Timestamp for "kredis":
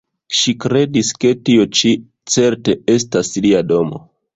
0.65-1.11